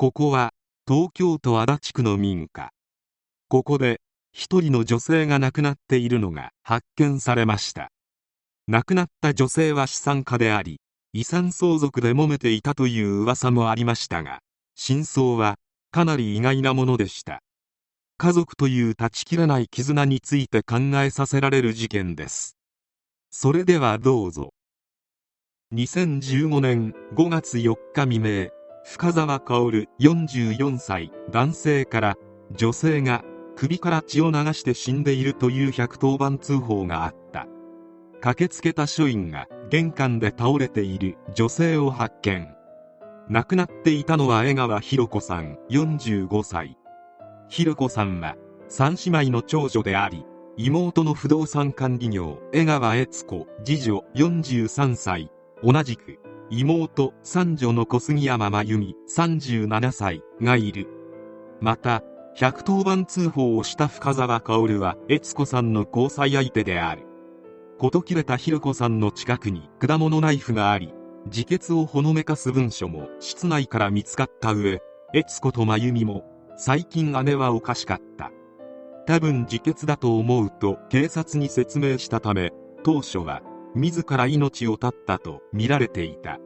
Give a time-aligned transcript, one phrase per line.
[0.00, 0.54] ここは
[0.88, 2.70] 東京都足立区の民家。
[3.50, 4.00] ここで
[4.32, 7.90] 一人の女性が亡くなっているのが発見されました。
[8.66, 10.80] 亡くなった女性は資産家であり
[11.12, 14.38] 遺産相続で揉めていたという噂もありましたが
[14.74, 15.56] 真相は
[15.90, 17.42] かなり意外なものでした。
[18.16, 22.56] 家族という断ち切らない絆について考えさせられる事件です。
[23.30, 24.54] それではどうぞ。
[25.74, 32.16] 2015年5月4日未明深沢薫44歳男性から
[32.52, 33.24] 女性が
[33.56, 37.46] 首から血を流して死んでいるという110番通報があった。
[38.20, 42.48] 駆けつけた署員が玄関で倒れている女性を発見。
[43.28, 46.76] 亡くなっていたのは江川博子さん45歳。
[47.48, 48.36] 博子さんは
[48.68, 50.24] 三姉妹の長女であり
[50.56, 55.30] 妹の不動産管理業江川悦子次女43歳。
[55.62, 56.18] 同じく
[56.50, 60.88] 妹三女の小杉山真由美37歳がいる。
[61.60, 62.02] また
[62.36, 67.06] 110番通報をした深沢薫は悦子さんの交際相手である。
[67.78, 70.92] 事切れたひろ子さんの近くに果物ナイフがあり
[71.26, 74.82] 自決をほのめかす文書も室内から見つかった上
[75.14, 76.24] 悦子と真由美も
[76.56, 78.32] 最近姉はおかしかった。
[79.06, 83.42] 多分自決だと思うと警察に説明したため当初は
[83.74, 86.38] 自ら命を絶ったと見られていた。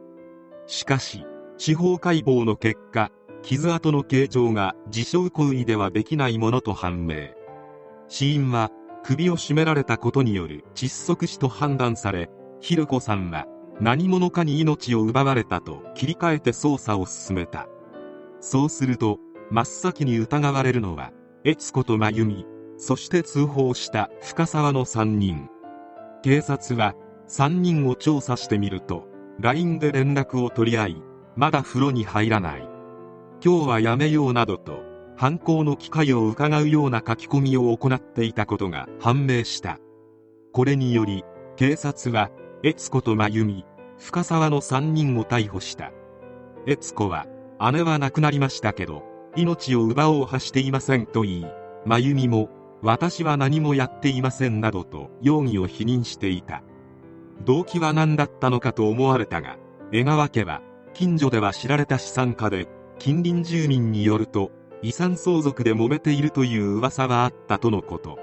[0.67, 1.25] しかし
[1.57, 7.29] 司法解剖の結果傷跡の形状が自傷行為ではできないものと判明。
[8.07, 8.71] 死因は
[9.03, 12.29] 首を絞められたことによる窒息死と判断され
[12.59, 13.45] ひろ子さんは
[13.79, 17.67] 何者かに命を奪われたと切り替えて捜査を進めた。
[18.39, 19.19] そうすると
[19.51, 21.11] 真っ先に疑われるのは
[21.43, 22.45] 悦子と真由美
[22.77, 25.49] そして通報した深沢の3人。
[26.23, 26.95] 警察は
[27.27, 29.07] 3人を調査してみると
[29.39, 31.01] LINE で連絡を取り合い
[31.35, 32.69] まだ風呂に入らない。
[33.43, 34.79] 今日はやめようなどと
[35.17, 39.79] 犯行の機会を伺うような書き込みを行っていたことが判明した。
[40.53, 41.23] これにより
[41.57, 42.31] 警察は
[42.63, 43.65] 悦子と真由美
[43.97, 45.91] 深沢の3人を逮捕した。
[46.65, 47.27] 悦子は
[47.71, 49.03] 姉は亡くなりましたけど
[49.35, 51.45] 命を奪おうはしていませんと言い
[51.85, 52.49] 真由美も
[52.81, 56.63] 私は何もやっていませんなどと容疑を否認していた。
[57.43, 59.57] 動機は何だったのかと思われたが
[59.91, 60.61] 江川家は
[60.93, 64.51] 近所では知られた資産家で近隣住民によると
[64.81, 68.19] 遺産相続で揉めているという噂はあったとのこと。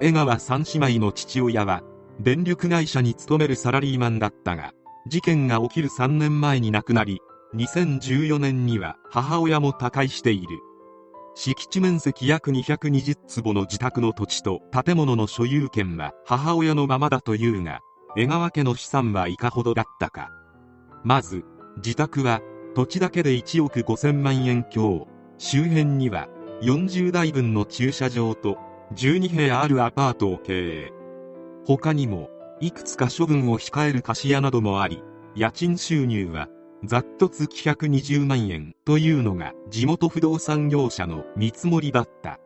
[0.00, 1.82] 江川三姉妹の父親は
[2.20, 4.72] 電力会社に勤めるサラリーマンだったが
[5.06, 7.20] 事件が起きる3年前に亡くなり
[7.54, 10.48] 2014年には母親も他界している。
[11.36, 17.80] 敷地面積約220坪の自宅の土地と建物の所有権は母親のままだというが
[18.16, 20.30] 江川家の資産はいかほどだったか。
[21.02, 21.44] まず
[21.76, 22.40] 自宅は
[22.74, 25.08] 土地だけで1億5000万円強。
[25.36, 26.28] 周辺には
[26.62, 28.56] 40台分の駐車場と
[28.94, 30.92] 12部屋あるアパートを経営。
[31.66, 32.30] 他にも
[32.60, 35.02] いくつか処分を控える貸家などもあり
[35.34, 36.48] 家賃収入は
[36.84, 42.38] ざっと月120万円というのが地元不動産業者の見積もりだった。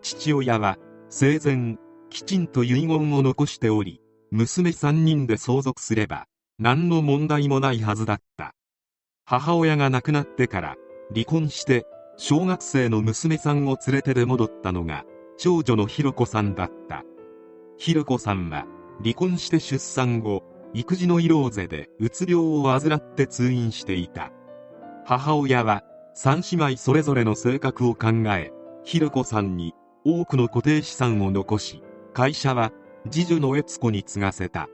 [0.00, 0.78] 父親は
[1.10, 1.78] 生前
[2.10, 4.00] きちんと遺言を残しており
[4.36, 6.26] 娘3人で相続すれば
[6.58, 8.52] 何の問題もないはずだった。
[9.24, 10.74] 母親が亡くなってから
[11.14, 11.86] 離婚して
[12.16, 15.04] 小学生の娘さんを連れて出戻ったのが
[15.38, 17.04] 長女のひろ子さんだった。
[17.78, 18.66] ひろ子さんは
[19.04, 20.42] 離婚して出産後
[20.72, 24.32] 育児の色ローでうつ病を患って通院していた。
[25.04, 28.50] 母親は三姉妹それぞれの性格を考え
[28.82, 29.74] ひろ子さんに
[30.04, 32.72] 多くの固定資産を残し会社は
[33.10, 34.68] 次女の悦子に継がせた。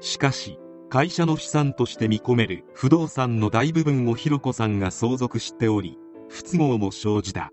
[0.00, 0.58] しかし
[0.90, 5.98] 会社の資産として見込める不動産の大部分をひろ子さんが相続しており
[6.28, 7.52] 不都合も生じた。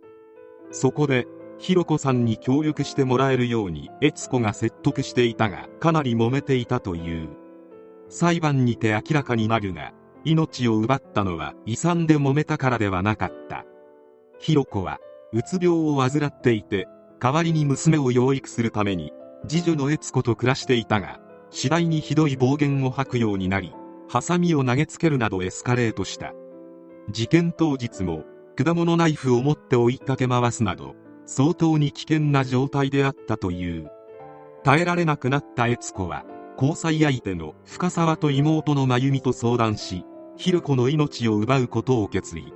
[0.72, 1.28] そこで
[1.58, 7.30] ひろ子さんに協力してもらえるように悦子が説得していたがかなり揉めていたという。
[8.10, 9.94] 裁判にて明らかになるが
[10.26, 13.66] 命を奪ったのは遺産で揉めたからではなかった。
[14.40, 15.00] ひろ子は
[15.34, 16.88] うつ病を患っていて
[17.20, 19.14] 代わりに娘を養育するために
[19.48, 21.20] 次女の悦子と暮らしていたが
[21.50, 23.74] 次第にひどい暴言を吐くようになり
[24.10, 26.34] ハサミを投げつけるなどエスカレートした。
[27.12, 28.24] 事件当日も
[28.56, 30.96] 果物ナイフを持って追いかけ回すなど
[31.26, 33.90] 相当に危険な状態であったという。
[34.64, 36.26] 耐えられなくなった悦子は
[36.56, 40.04] 交際相手の深沢と妹の真由美と相談し
[40.36, 42.54] ひ子の命を奪うことを決意。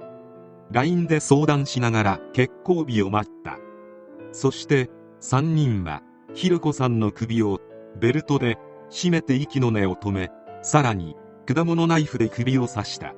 [0.71, 3.59] LINE で相談しながら結婚日を待った。
[4.31, 4.89] そして
[5.21, 6.01] 3人は
[6.33, 7.59] ひ子さんの首を
[8.00, 8.57] ベルトで
[8.89, 10.31] 締めて息の根を止め
[10.62, 11.15] さらに
[11.45, 13.13] 果物ナイフで首を刺した。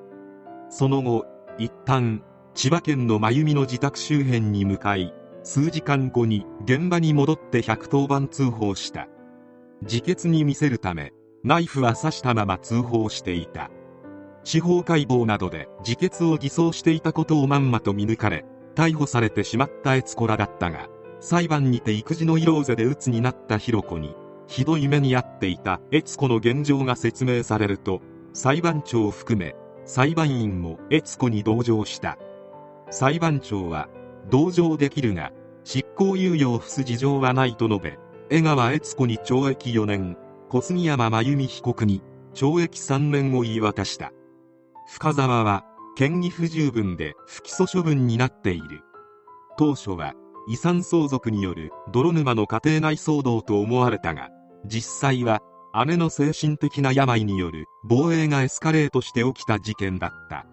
[0.69, 1.25] その後
[1.57, 2.23] 一旦
[2.53, 5.13] 千葉県の真由美の自宅周辺に向かい
[5.43, 9.07] 数時間後に現場に戻って110番通報した。
[9.81, 11.13] 自決に見せるため
[11.43, 13.69] ナイフは刺したまま通報していた。
[14.43, 18.45] 司法解剖などで自決を偽装していたことをまんまと見抜かれ
[18.75, 20.87] 逮捕されてしまった悦子らだったが
[21.19, 24.15] 裁判にて育児の色ぜで鬱になったひろ子に
[24.47, 28.01] ひどい目に遭っていた悦子の現状が説明されると
[28.33, 32.17] 裁判長を含め裁判員も悦子に同情した。
[32.91, 33.89] 裁判長は
[34.29, 35.31] 同情できるが
[35.63, 40.17] 執行猶予を付す事情はないと述べ江川悦子に懲役4年
[40.49, 42.01] 小杉山真由美被告に
[42.33, 44.11] 懲役3年を言い渡した。
[44.87, 45.65] 深沢は
[45.97, 48.81] 嫌疑不十分で不起訴処分になっている。
[49.57, 50.13] 当初は
[50.47, 54.29] 遺産相続による泥沼の家庭内騒動と思われたが
[54.65, 55.41] 実際は
[55.85, 60.45] 姉の精神的な病による防衛がエスカレートして起きた事件だった。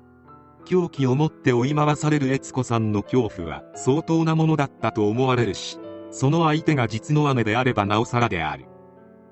[0.64, 5.78] 狂気を持って追い回される悦子さんの恐怖は相当なものだったと思われるし
[6.12, 8.66] その相手が実の姉であればなおさらである。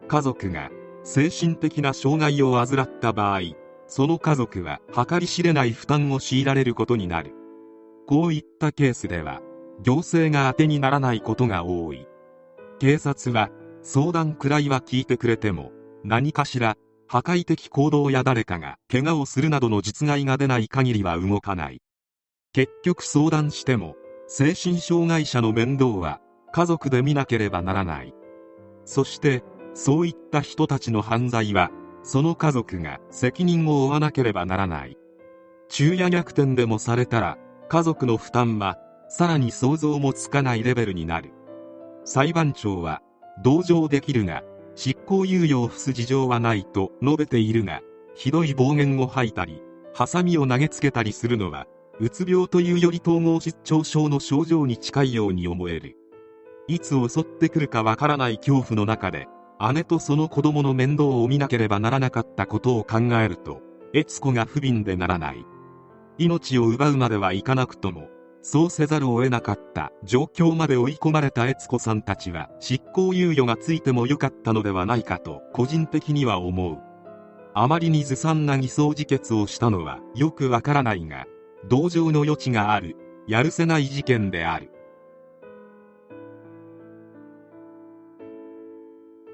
[0.08, 0.70] 家族が
[1.04, 3.40] 精神的な障害を患った場合
[3.86, 7.34] その家族は計り知れない負担を強いられることになる。
[8.06, 9.40] こういったケースでは
[9.82, 12.06] 行政が当てにならないことが多い。
[12.78, 13.50] 警察は
[13.82, 15.72] 相談くらいは聞いてくれても
[16.04, 21.80] 何かしら破壊的行動や誰かが怪我をするなどの実害が出ない限りは動かない。
[22.52, 23.96] 結局相談しても
[24.26, 26.20] 精神障害者の面倒は
[26.52, 28.14] 家族で見なければならない。
[28.84, 29.42] そして
[29.74, 31.70] そういった人たちの犯罪は
[32.02, 34.96] その家族が責任を負わなければならない。
[35.68, 37.38] 昼夜逆転でもされたら
[37.68, 38.78] 家族の負担は
[39.10, 41.32] さらに想像もつかないレベルになる。
[42.04, 43.02] 裁判長は
[43.42, 44.44] 同情できるが
[44.76, 47.82] 執行猶予を付す事情はないと述べているが
[48.14, 49.62] ひどい暴言を吐いたり
[49.92, 51.66] ハサミを投げつけたりするのは
[51.98, 55.96] うつ病というより統合失調症の症状に近いように思える。
[56.68, 59.26] いつ襲ってくるかわからない恐怖の中で
[59.74, 63.60] 姉とその子供の面倒を見なければならなかったことを考えると
[63.92, 65.44] 悦子が不憫でならない。
[66.16, 68.08] 命を奪うまではいかなくとも
[68.42, 76.78] そうせざるを得なかった状況まで追い込まれた悦子さんたちは執行猶予がついてもよかったのではないかと個人的には思う。
[77.52, 81.26] あまりにずさんな偽装自決をしたのはよくわからないが
[81.68, 82.96] 同情の余地がある。
[83.26, 84.72] やるせない事件である。